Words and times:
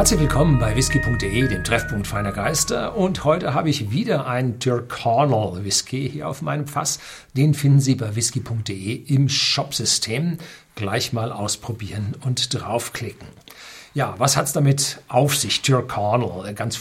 Herzlich 0.00 0.20
willkommen 0.20 0.58
bei 0.58 0.74
whisky.de, 0.74 1.46
dem 1.48 1.62
Treffpunkt 1.62 2.06
feiner 2.06 2.32
Geister. 2.32 2.96
Und 2.96 3.22
heute 3.24 3.52
habe 3.52 3.68
ich 3.68 3.90
wieder 3.90 4.26
einen 4.26 4.58
Tyrconnell 4.58 5.62
Whisky 5.62 6.08
hier 6.08 6.26
auf 6.26 6.40
meinem 6.40 6.66
Fass. 6.66 7.00
Den 7.36 7.52
finden 7.52 7.80
Sie 7.80 7.96
bei 7.96 8.16
whisky.de 8.16 8.94
im 8.94 9.28
Shopsystem. 9.28 10.38
Gleich 10.74 11.12
mal 11.12 11.30
ausprobieren 11.32 12.16
und 12.24 12.54
draufklicken. 12.54 13.28
Ja, 13.92 14.14
was 14.16 14.38
hat 14.38 14.46
es 14.46 14.54
damit 14.54 15.02
auf 15.08 15.36
sich? 15.36 15.60
Tyrconnell, 15.60 16.46
eine 16.46 16.54
ganz 16.54 16.80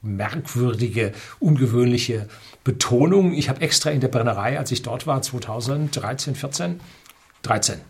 merkwürdige, 0.00 1.12
ungewöhnliche 1.38 2.26
Betonung. 2.64 3.34
Ich 3.34 3.50
habe 3.50 3.60
extra 3.60 3.90
in 3.90 4.00
der 4.00 4.08
Brennerei, 4.08 4.58
als 4.58 4.72
ich 4.72 4.80
dort 4.80 5.06
war, 5.06 5.20
2013, 5.20 6.34
14, 6.34 6.80
13, 7.42 7.82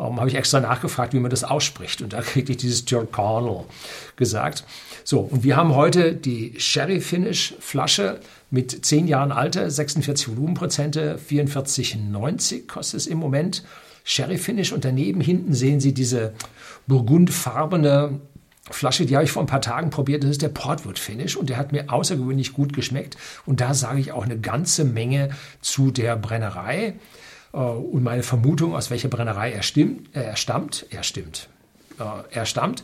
um, 0.00 0.18
habe 0.18 0.28
ich 0.28 0.34
extra 0.34 0.60
nachgefragt, 0.60 1.12
wie 1.12 1.20
man 1.20 1.30
das 1.30 1.44
ausspricht. 1.44 2.02
Und 2.02 2.12
da 2.12 2.20
kriegte 2.22 2.52
ich 2.52 2.58
dieses 2.58 2.84
Tyrconnell 2.84 3.64
gesagt. 4.16 4.64
So, 5.04 5.20
und 5.20 5.44
wir 5.44 5.56
haben 5.56 5.74
heute 5.74 6.14
die 6.14 6.54
Sherry 6.58 7.00
Finish 7.00 7.54
Flasche 7.60 8.20
mit 8.50 8.84
10 8.84 9.06
Jahren 9.06 9.32
Alter, 9.32 9.70
46 9.70 10.28
Volumenprozente, 10.28 11.18
44,90 11.28 12.66
kostet 12.66 13.00
es 13.00 13.06
im 13.06 13.18
Moment. 13.18 13.62
Sherry 14.02 14.38
Finish 14.38 14.72
und 14.72 14.84
daneben 14.84 15.20
hinten 15.20 15.52
sehen 15.52 15.78
Sie 15.78 15.92
diese 15.92 16.32
burgundfarbene 16.86 18.20
Flasche, 18.70 19.04
die 19.04 19.16
habe 19.16 19.24
ich 19.24 19.32
vor 19.32 19.42
ein 19.42 19.46
paar 19.46 19.60
Tagen 19.60 19.90
probiert. 19.90 20.22
Das 20.22 20.30
ist 20.30 20.42
der 20.42 20.48
Portwood 20.48 20.98
Finish 20.98 21.36
und 21.36 21.50
der 21.50 21.56
hat 21.56 21.72
mir 21.72 21.92
außergewöhnlich 21.92 22.52
gut 22.52 22.72
geschmeckt. 22.72 23.16
Und 23.46 23.60
da 23.60 23.74
sage 23.74 24.00
ich 24.00 24.12
auch 24.12 24.24
eine 24.24 24.38
ganze 24.38 24.84
Menge 24.84 25.30
zu 25.60 25.90
der 25.90 26.16
Brennerei. 26.16 26.94
Äh, 27.52 27.56
und 27.56 28.02
meine 28.02 28.22
Vermutung, 28.22 28.74
aus 28.74 28.90
welcher 28.90 29.08
Brennerei 29.08 29.52
er, 29.52 29.62
stimmt, 29.62 30.14
äh, 30.14 30.22
er 30.22 30.36
stammt, 30.36 30.86
er 30.90 31.02
stimmt, 31.02 31.48
äh, 31.98 32.04
er 32.30 32.46
stammt, 32.46 32.82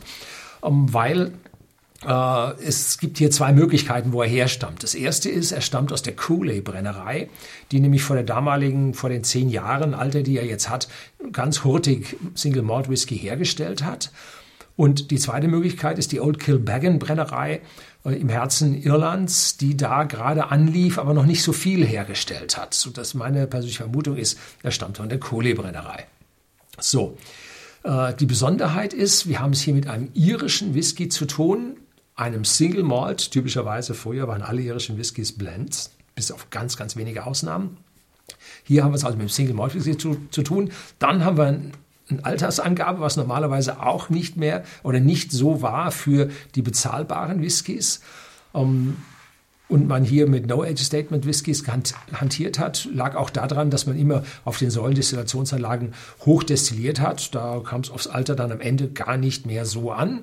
ähm, 0.63 0.93
weil 0.93 1.31
es 2.59 2.99
gibt 2.99 3.17
hier 3.17 3.31
zwei 3.31 3.51
Möglichkeiten, 3.53 4.13
wo 4.13 4.21
er 4.21 4.29
herstammt. 4.29 4.83
Das 4.83 4.93
erste 4.93 5.31
ist, 5.31 5.51
er 5.51 5.61
stammt 5.61 5.91
aus 5.91 6.03
der 6.03 6.15
Cooley-Brennerei, 6.15 7.27
die 7.71 7.79
nämlich 7.79 8.03
vor 8.03 8.15
der 8.15 8.23
damaligen, 8.23 8.93
vor 8.93 9.09
den 9.09 9.23
zehn 9.23 9.49
Jahren 9.49 9.95
Alter, 9.95 10.21
die 10.21 10.37
er 10.37 10.45
jetzt 10.45 10.69
hat, 10.69 10.89
ganz 11.31 11.63
hurtig 11.63 12.15
Single 12.35 12.61
Malt 12.61 12.87
Whisky 12.87 13.17
hergestellt 13.17 13.83
hat. 13.83 14.11
Und 14.77 15.09
die 15.09 15.17
zweite 15.17 15.47
Möglichkeit 15.47 15.97
ist 15.97 16.11
die 16.11 16.21
Old 16.21 16.39
Kilbeggan 16.39 16.99
Brennerei 16.99 17.61
äh, 18.05 18.11
im 18.11 18.29
Herzen 18.29 18.79
Irlands, 18.79 19.57
die 19.57 19.75
da 19.75 20.03
gerade 20.03 20.51
anlief, 20.51 20.99
aber 20.99 21.13
noch 21.15 21.25
nicht 21.25 21.41
so 21.41 21.51
viel 21.51 21.83
hergestellt 21.83 22.57
hat. 22.57 22.75
Sodass 22.75 23.15
meine 23.15 23.47
persönliche 23.47 23.83
Vermutung 23.83 24.15
ist, 24.17 24.39
er 24.61 24.71
stammt 24.71 24.97
von 24.97 25.09
der 25.09 25.19
Kohlebrennerei. 25.19 26.05
So, 26.79 27.17
äh, 27.83 28.13
die 28.13 28.27
Besonderheit 28.27 28.93
ist, 28.93 29.27
wir 29.27 29.39
haben 29.39 29.53
es 29.53 29.61
hier 29.61 29.73
mit 29.73 29.87
einem 29.87 30.09
irischen 30.13 30.75
Whisky 30.75 31.09
zu 31.09 31.25
tun, 31.25 31.77
einem 32.15 32.45
Single 32.45 32.83
Malt. 32.83 33.31
Typischerweise 33.31 33.95
früher 33.95 34.27
waren 34.27 34.43
alle 34.43 34.61
irischen 34.61 34.99
Whiskys 34.99 35.35
Blends, 35.35 35.91
bis 36.13 36.31
auf 36.31 36.51
ganz, 36.51 36.77
ganz 36.77 36.95
wenige 36.95 37.25
Ausnahmen. 37.25 37.77
Hier 38.63 38.83
haben 38.83 38.91
wir 38.91 38.97
es 38.97 39.05
also 39.05 39.17
mit 39.17 39.27
dem 39.27 39.29
Single 39.29 39.55
Malt 39.55 39.73
Whisky 39.73 39.97
zu, 39.97 40.17
zu 40.29 40.43
tun. 40.43 40.69
Dann 40.99 41.25
haben 41.25 41.37
wir 41.37 41.45
ein 41.45 41.71
eine 42.09 42.23
Altersangabe, 42.25 43.01
was 43.01 43.17
normalerweise 43.17 43.81
auch 43.81 44.09
nicht 44.09 44.37
mehr 44.37 44.63
oder 44.83 44.99
nicht 44.99 45.31
so 45.31 45.61
war 45.61 45.91
für 45.91 46.29
die 46.55 46.61
bezahlbaren 46.61 47.41
Whiskys. 47.41 48.01
Ähm, 48.53 48.97
und 49.69 49.87
man 49.87 50.05
hier 50.05 50.29
mit 50.29 50.47
No-Age-Statement 50.47 51.25
Whiskys 51.25 51.65
hantiert 51.67 52.57
hat, 52.57 52.87
lag 52.93 53.15
auch 53.15 53.29
daran, 53.29 53.69
dass 53.69 53.85
man 53.85 53.97
immer 53.97 54.23
auf 54.45 54.59
den 54.59 54.69
Säulendestillationsanlagen 54.69 55.93
hochdestilliert 56.25 57.01
hat. 57.01 57.35
Da 57.35 57.61
kam 57.65 57.81
es 57.81 57.89
aufs 57.89 58.07
Alter 58.07 58.35
dann 58.35 58.53
am 58.53 58.61
Ende 58.61 58.87
gar 58.87 59.17
nicht 59.17 59.45
mehr 59.45 59.65
so 59.65 59.91
an. 59.91 60.21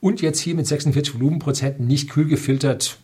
Und 0.00 0.22
jetzt 0.22 0.40
hier 0.40 0.56
mit 0.56 0.66
46 0.66 1.14
Volumenprozenten 1.14 1.86
nicht 1.86 2.10
kühl 2.10 2.26
gefiltert 2.26 2.98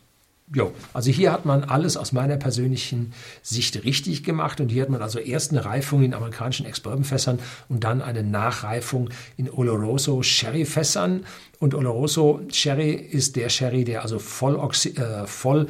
Jo, 0.55 0.73
also 0.93 1.11
hier 1.11 1.33
hat 1.33 1.45
man 1.45 1.65
alles 1.65 1.97
aus 1.97 2.13
meiner 2.13 2.37
persönlichen 2.37 3.13
Sicht 3.43 3.83
richtig 3.83 4.23
gemacht 4.23 4.61
und 4.61 4.69
hier 4.69 4.83
hat 4.83 4.91
man 4.91 5.03
also 5.03 5.19
erst 5.19 5.51
eine 5.51 5.65
Reifung 5.65 6.05
in 6.05 6.15
amerikanischen 6.15 6.67
Ex-Bourbon-Fässern 6.67 7.41
und 7.69 7.83
dann 7.83 8.01
eine 8.01 8.23
Nachreifung 8.23 9.11
in 9.37 9.51
Oloroso 9.51 10.23
Sherry-Fässern. 10.23 11.27
Und 11.59 11.75
Oloroso 11.75 12.43
Sherry 12.53 12.93
ist 12.93 13.35
der 13.35 13.49
Sherry, 13.49 13.83
der 13.83 14.03
also 14.03 14.21
voll, 14.21 14.57
äh, 14.85 15.27
voll 15.27 15.67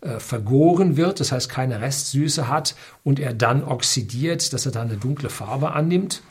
äh, 0.00 0.18
vergoren 0.18 0.96
wird, 0.96 1.20
das 1.20 1.30
heißt 1.30 1.48
keine 1.48 1.80
Restsüße 1.80 2.48
hat 2.48 2.74
und 3.04 3.20
er 3.20 3.32
dann 3.32 3.62
oxidiert, 3.62 4.52
dass 4.52 4.66
er 4.66 4.72
dann 4.72 4.88
eine 4.88 4.96
dunkle 4.96 5.30
Farbe 5.30 5.70
annimmt. 5.70 6.22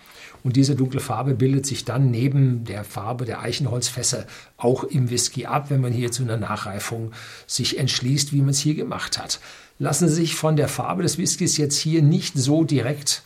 Und 0.44 0.55
diese 0.55 0.75
dunkle 0.75 1.00
Farbe 1.00 1.33
bildet 1.33 1.66
sich 1.66 1.85
dann 1.85 2.11
neben 2.11 2.63
der 2.63 2.83
Farbe 2.83 3.25
der 3.25 3.41
Eichenholzfässer 3.41 4.25
auch 4.57 4.83
im 4.83 5.09
Whisky 5.09 5.45
ab, 5.45 5.69
wenn 5.69 5.81
man 5.81 5.91
hier 5.91 6.11
zu 6.11 6.23
einer 6.23 6.38
Nachreifung 6.38 7.11
sich 7.45 7.77
entschließt, 7.77 8.33
wie 8.33 8.39
man 8.39 8.50
es 8.50 8.59
hier 8.59 8.75
gemacht 8.75 9.17
hat. 9.17 9.39
Lassen 9.79 10.07
Sie 10.07 10.16
sich 10.16 10.35
von 10.35 10.55
der 10.55 10.67
Farbe 10.67 11.03
des 11.03 11.17
Whiskys 11.17 11.57
jetzt 11.57 11.77
hier 11.77 12.01
nicht 12.01 12.38
so 12.38 12.63
direkt 12.63 13.23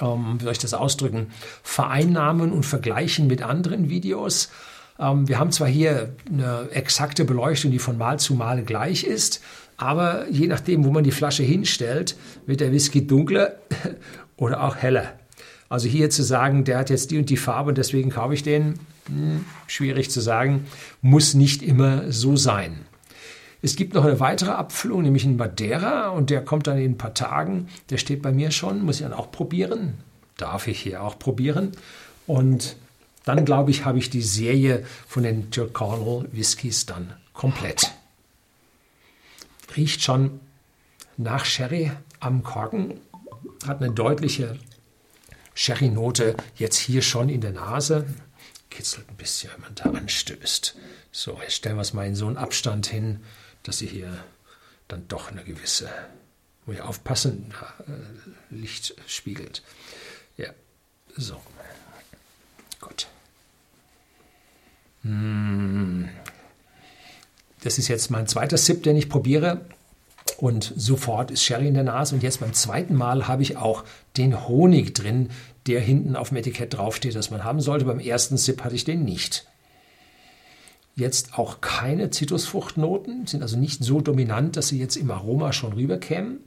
ähm, 0.00 0.36
wie 0.38 0.44
soll 0.44 0.52
ich 0.52 0.58
das 0.58 0.74
ausdrücken, 0.74 1.28
vereinnahmen 1.62 2.52
und 2.52 2.66
vergleichen 2.66 3.26
mit 3.26 3.42
anderen 3.42 3.88
Videos. 3.88 4.50
Ähm, 4.98 5.28
wir 5.28 5.38
haben 5.38 5.52
zwar 5.52 5.68
hier 5.68 6.14
eine 6.30 6.68
exakte 6.70 7.24
Beleuchtung, 7.24 7.70
die 7.70 7.78
von 7.78 7.98
Mal 7.98 8.18
zu 8.18 8.34
Mal 8.34 8.62
gleich 8.62 9.04
ist, 9.04 9.42
aber 9.76 10.28
je 10.28 10.46
nachdem, 10.46 10.84
wo 10.84 10.90
man 10.90 11.04
die 11.04 11.10
Flasche 11.10 11.42
hinstellt, 11.42 12.16
wird 12.46 12.60
der 12.60 12.72
Whisky 12.72 13.06
dunkler 13.06 13.56
oder 14.36 14.62
auch 14.62 14.76
heller. 14.76 15.14
Also 15.68 15.88
hier 15.88 16.10
zu 16.10 16.22
sagen, 16.22 16.64
der 16.64 16.78
hat 16.78 16.90
jetzt 16.90 17.10
die 17.10 17.18
und 17.18 17.28
die 17.28 17.36
Farbe 17.36 17.70
und 17.70 17.78
deswegen 17.78 18.10
kaufe 18.10 18.34
ich 18.34 18.42
den, 18.42 18.78
hm, 19.06 19.44
schwierig 19.66 20.10
zu 20.10 20.20
sagen, 20.20 20.66
muss 21.02 21.34
nicht 21.34 21.62
immer 21.62 22.10
so 22.12 22.36
sein. 22.36 22.86
Es 23.62 23.74
gibt 23.74 23.94
noch 23.94 24.04
eine 24.04 24.20
weitere 24.20 24.50
Abfüllung, 24.50 25.02
nämlich 25.02 25.24
in 25.24 25.36
Madeira 25.36 26.10
und 26.10 26.30
der 26.30 26.44
kommt 26.44 26.66
dann 26.66 26.78
in 26.78 26.92
ein 26.92 26.98
paar 26.98 27.14
Tagen. 27.14 27.68
Der 27.90 27.98
steht 27.98 28.22
bei 28.22 28.30
mir 28.30 28.50
schon, 28.50 28.82
muss 28.82 28.96
ich 28.96 29.02
dann 29.02 29.12
auch 29.12 29.32
probieren. 29.32 29.94
Darf 30.36 30.68
ich 30.68 30.78
hier 30.78 31.02
auch 31.02 31.18
probieren. 31.18 31.72
Und 32.26 32.76
dann, 33.24 33.44
glaube 33.44 33.72
ich, 33.72 33.84
habe 33.84 33.98
ich 33.98 34.08
die 34.08 34.22
Serie 34.22 34.84
von 35.08 35.24
den 35.24 35.50
Tyrconnell 35.50 36.28
Whiskys 36.32 36.86
dann 36.86 37.12
komplett. 37.32 37.92
Riecht 39.76 40.02
schon 40.02 40.38
nach 41.16 41.44
Sherry 41.44 41.90
am 42.20 42.42
Korken, 42.44 43.00
hat 43.66 43.82
eine 43.82 43.92
deutliche 43.92 44.56
Sherry-Note 45.56 46.36
jetzt 46.54 46.76
hier 46.76 47.02
schon 47.02 47.28
in 47.28 47.40
der 47.40 47.52
Nase. 47.52 48.06
Kitzelt 48.70 49.08
ein 49.08 49.16
bisschen, 49.16 49.50
wenn 49.54 49.62
man 49.62 49.74
da 49.74 49.84
anstößt. 49.90 50.76
So, 51.10 51.40
jetzt 51.40 51.54
stellen 51.54 51.76
wir 51.76 51.82
es 51.82 51.94
mal 51.94 52.06
in 52.06 52.14
so 52.14 52.26
einen 52.26 52.36
Abstand 52.36 52.86
hin, 52.86 53.20
dass 53.62 53.78
sie 53.78 53.86
hier 53.86 54.22
dann 54.86 55.08
doch 55.08 55.32
eine 55.32 55.42
gewisse, 55.42 55.88
muss 56.66 56.76
ich 56.76 56.82
aufpassen, 56.82 57.54
äh, 57.88 58.54
Licht 58.54 58.94
spiegelt. 59.06 59.62
Ja, 60.36 60.50
so. 61.16 61.40
Gut. 62.80 63.08
Hm. 65.02 66.10
Das 67.62 67.78
ist 67.78 67.88
jetzt 67.88 68.10
mein 68.10 68.26
zweiter 68.28 68.58
Sip, 68.58 68.82
den 68.82 68.96
ich 68.96 69.08
probiere. 69.08 69.64
Und 70.38 70.72
sofort 70.76 71.30
ist 71.30 71.42
Sherry 71.42 71.68
in 71.68 71.74
der 71.74 71.84
Nase. 71.84 72.14
Und 72.14 72.22
jetzt 72.22 72.40
beim 72.40 72.52
zweiten 72.52 72.94
Mal 72.94 73.26
habe 73.26 73.42
ich 73.42 73.56
auch 73.56 73.84
den 74.16 74.46
Honig 74.48 74.94
drin, 74.94 75.30
der 75.66 75.80
hinten 75.80 76.14
auf 76.14 76.28
dem 76.28 76.38
Etikett 76.38 76.74
draufsteht, 76.74 77.14
dass 77.14 77.30
man 77.30 77.44
haben 77.44 77.60
sollte. 77.60 77.86
Beim 77.86 78.00
ersten 78.00 78.36
Sip 78.36 78.62
hatte 78.62 78.74
ich 78.74 78.84
den 78.84 79.04
nicht. 79.04 79.46
Jetzt 80.94 81.38
auch 81.38 81.60
keine 81.60 82.10
Zitrusfruchtnoten, 82.10 83.26
sind 83.26 83.42
also 83.42 83.58
nicht 83.58 83.84
so 83.84 84.00
dominant, 84.00 84.56
dass 84.56 84.68
sie 84.68 84.78
jetzt 84.78 84.96
im 84.96 85.10
Aroma 85.10 85.52
schon 85.52 85.74
rüberkämen. 85.74 86.40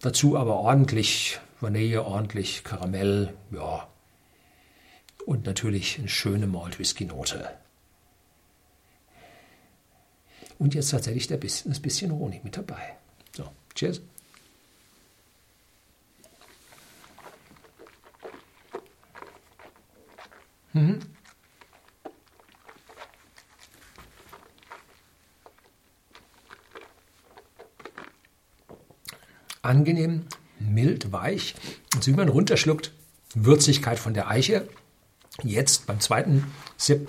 Dazu 0.00 0.36
aber 0.36 0.56
ordentlich 0.56 1.38
Vanille, 1.60 2.04
ordentlich 2.04 2.64
Karamell, 2.64 3.34
ja. 3.50 3.86
Und 5.26 5.44
natürlich 5.44 5.98
eine 5.98 6.08
schöne 6.08 6.46
Malt-Whisky-Note. 6.46 7.50
Und 10.58 10.74
jetzt 10.74 10.90
tatsächlich 10.90 11.28
der 11.28 11.36
bisschen, 11.36 11.70
das 11.70 11.80
bisschen 11.80 12.12
Honig 12.12 12.42
mit 12.42 12.56
dabei. 12.56 12.96
So, 13.36 13.48
cheers. 13.74 14.00
Mhm. 20.72 21.00
Angenehm, 29.62 30.26
mild, 30.58 31.12
weich. 31.12 31.54
Und 31.94 32.02
so 32.02 32.10
wie 32.10 32.16
man 32.16 32.28
runterschluckt, 32.28 32.92
Würzigkeit 33.34 33.98
von 33.98 34.14
der 34.14 34.28
Eiche. 34.28 34.68
Jetzt 35.42 35.86
beim 35.86 36.00
zweiten 36.00 36.50
Sip 36.76 37.08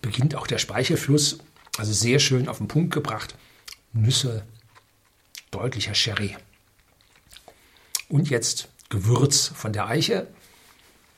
beginnt 0.00 0.34
auch 0.34 0.46
der 0.46 0.58
Speichelfluss 0.58 1.38
also 1.78 1.92
sehr 1.92 2.18
schön 2.18 2.48
auf 2.48 2.58
den 2.58 2.68
Punkt 2.68 2.92
gebracht. 2.92 3.36
Nüsse, 3.92 4.44
deutlicher 5.50 5.94
Sherry. 5.94 6.36
Und 8.08 8.30
jetzt 8.30 8.68
Gewürz 8.88 9.48
von 9.48 9.72
der 9.72 9.86
Eiche. 9.86 10.26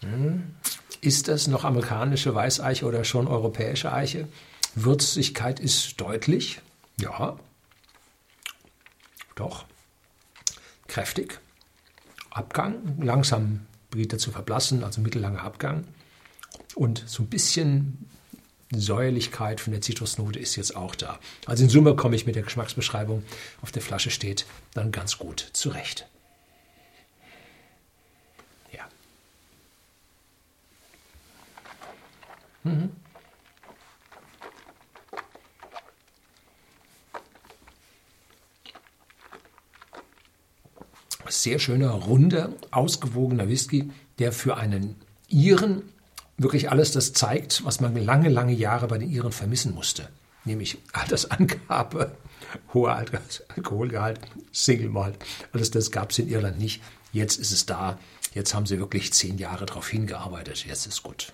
Hm, 0.01 0.55
Ist 1.01 1.29
das 1.29 1.49
noch 1.49 1.65
amerikanische 1.65 2.35
Weißeiche 2.35 2.87
oder 2.87 3.05
schon 3.05 3.27
europäische 3.27 3.93
Eiche? 3.93 4.29
Würzigkeit 4.75 5.61
ist 5.61 6.01
deutlich. 6.01 6.61
Ja. 7.01 7.37
Doch. 9.35 9.65
Kräftig. 10.87 11.41
Abgang. 12.31 12.99
Langsam 13.03 13.67
beginnt 13.91 14.13
er 14.13 14.19
zu 14.19 14.31
verblassen, 14.31 14.85
also 14.85 15.01
mittellanger 15.01 15.43
Abgang. 15.43 15.85
Und 16.75 17.03
so 17.07 17.23
ein 17.23 17.29
bisschen 17.29 18.09
Säuerlichkeit 18.81 19.61
von 19.61 19.73
der 19.73 19.81
Zitrusnote 19.81 20.39
ist 20.39 20.57
jetzt 20.57 20.77
auch 20.77 20.95
da. 20.95 21.19
Also 21.47 21.65
in 21.65 21.71
Summe 21.71 21.97
komme 21.97 22.17
ich 22.17 22.27
mit 22.27 22.37
der 22.37 22.43
Geschmacksbeschreibung, 22.43 23.23
auf 23.63 23.73
der 23.73 23.83
Flasche 23.83 24.11
steht, 24.11 24.47
dann 24.75 24.93
ganz 24.93 25.19
gut 25.19 25.49
zurecht. 25.53 26.07
Mhm. 32.65 32.91
Sehr 41.29 41.59
schöner, 41.59 41.91
runder, 41.91 42.53
ausgewogener 42.71 43.49
Whisky, 43.49 43.91
der 44.19 44.33
für 44.33 44.57
einen 44.57 44.97
Iren 45.29 45.83
wirklich 46.37 46.71
alles 46.71 46.93
das 46.93 47.13
zeigt, 47.13 47.65
was 47.65 47.81
man 47.81 47.97
lange, 47.97 48.29
lange 48.29 48.53
Jahre 48.53 48.89
bei 48.89 48.99
den 48.99 49.11
Iren 49.11 49.33
vermissen 49.33 49.75
musste. 49.75 50.09
Nämlich 50.45 50.79
Altersangabe, 50.93 52.17
hoher 52.75 53.05
Alkoholgehalt, 53.57 54.21
Single 54.53 54.91
Malt. 54.91 55.17
Alles 55.53 55.71
das 55.71 55.91
gab 55.91 56.11
es 56.11 56.19
in 56.19 56.29
Irland 56.29 56.59
nicht. 56.59 56.83
Jetzt 57.13 57.39
ist 57.39 57.53
es 57.53 57.67
da. 57.67 57.99
Jetzt 58.35 58.55
haben 58.55 58.67
sie 58.67 58.79
wirklich 58.79 59.13
zehn 59.13 59.39
Jahre 59.39 59.65
darauf 59.65 59.89
hingearbeitet. 59.89 60.67
Jetzt 60.67 60.87
ist 60.87 61.03
gut. 61.03 61.33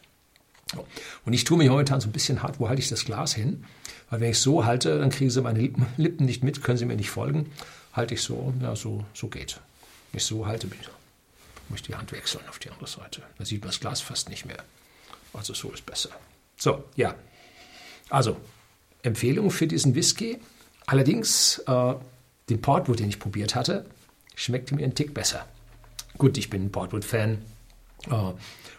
Und 1.24 1.32
ich 1.32 1.44
tue 1.44 1.58
mich 1.58 1.68
momentan 1.68 2.00
so 2.00 2.08
ein 2.08 2.12
bisschen 2.12 2.42
hart, 2.42 2.60
wo 2.60 2.68
halte 2.68 2.80
ich 2.80 2.88
das 2.88 3.04
Glas 3.04 3.34
hin? 3.34 3.64
Weil 4.08 4.20
wenn 4.20 4.30
ich 4.30 4.38
so 4.38 4.64
halte, 4.64 4.98
dann 4.98 5.10
kriegen 5.10 5.30
Sie 5.30 5.40
meine 5.40 5.58
Lippen 5.58 5.86
nicht 6.26 6.44
mit, 6.44 6.62
können 6.62 6.78
Sie 6.78 6.84
mir 6.84 6.96
nicht 6.96 7.10
folgen. 7.10 7.50
Halte 7.92 8.14
ich 8.14 8.22
so, 8.22 8.54
ja, 8.60 8.76
so, 8.76 9.04
so 9.14 9.28
geht. 9.28 9.60
Wenn 10.12 10.18
ich 10.18 10.24
so 10.24 10.46
halte, 10.46 10.68
muss 11.68 11.80
ich 11.80 11.82
die 11.82 11.94
Hand 11.94 12.12
wechseln 12.12 12.42
auf 12.48 12.58
die 12.58 12.70
andere 12.70 12.86
Seite. 12.86 13.22
Da 13.38 13.44
sieht 13.44 13.62
man 13.62 13.70
das 13.70 13.80
Glas 13.80 14.00
fast 14.00 14.28
nicht 14.28 14.44
mehr. 14.44 14.62
Also 15.32 15.54
so 15.54 15.70
ist 15.70 15.86
besser. 15.86 16.10
So, 16.56 16.84
ja. 16.96 17.14
Also, 18.08 18.36
Empfehlung 19.02 19.50
für 19.50 19.66
diesen 19.66 19.94
Whisky. 19.94 20.38
Allerdings, 20.86 21.58
äh, 21.66 21.94
den 22.48 22.60
Portwood, 22.60 22.98
den 22.98 23.08
ich 23.08 23.18
probiert 23.18 23.54
hatte, 23.54 23.86
schmeckte 24.34 24.74
mir 24.74 24.84
einen 24.84 24.94
Tick 24.94 25.14
besser. 25.14 25.46
Gut, 26.18 26.36
ich 26.36 26.50
bin 26.50 26.66
ein 26.66 26.72
Portwood-Fan, 26.72 27.38
äh, 28.10 28.32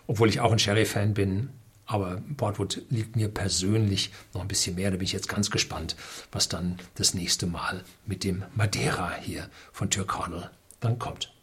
obwohl 0.07 0.29
ich 0.29 0.39
auch 0.39 0.51
ein 0.51 0.59
Sherry-Fan 0.59 1.13
bin. 1.13 1.49
Aber 1.85 2.21
Portwood 2.37 2.83
liegt 2.89 3.15
mir 3.15 3.27
persönlich 3.27 4.11
noch 4.33 4.41
ein 4.41 4.47
bisschen 4.47 4.75
mehr. 4.75 4.91
Da 4.91 4.97
bin 4.97 5.03
ich 5.03 5.11
jetzt 5.11 5.27
ganz 5.27 5.49
gespannt, 5.49 5.95
was 6.31 6.47
dann 6.47 6.79
das 6.95 7.13
nächste 7.13 7.47
Mal 7.47 7.83
mit 8.05 8.23
dem 8.23 8.43
Madeira 8.55 9.13
hier 9.21 9.49
von 9.73 9.89
Tyrconnell 9.89 10.49
dann 10.79 10.99
kommt. 10.99 11.33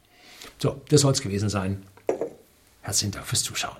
So, 0.58 0.80
das 0.88 1.02
soll 1.02 1.12
es 1.12 1.20
gewesen 1.20 1.48
sein. 1.48 1.82
Herzlichen 2.80 3.12
Dank 3.12 3.26
fürs 3.26 3.42
Zuschauen. 3.42 3.76